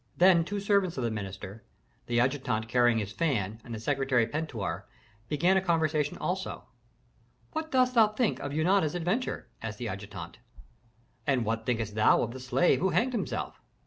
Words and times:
Then 0.17 0.43
two 0.43 0.59
servants 0.59 0.97
of 0.97 1.03
the 1.03 1.11
minister, 1.11 1.63
the 2.07 2.19
adjutant 2.19 2.67
carrying 2.67 2.97
his 2.97 3.11
fan 3.11 3.61
and 3.63 3.71
the 3.75 3.79
secretary 3.79 4.25
Pentuer, 4.25 4.87
began 5.29 5.57
a 5.57 5.61
conversation 5.61 6.17
also. 6.17 6.63
"What 7.51 7.69
dost 7.69 7.93
thou 7.93 8.07
think 8.07 8.39
of 8.39 8.51
Eunana's 8.51 8.95
adventure?" 8.95 9.47
asked 9.61 9.77
the 9.77 9.89
adjutant. 9.89 10.39
"And 11.27 11.45
what 11.45 11.67
thinkest 11.67 11.93
thou 11.93 12.23
of 12.23 12.31
the 12.31 12.39
slave 12.39 12.79
who 12.79 12.89
hanged 12.89 13.13
himself?" 13.13 13.61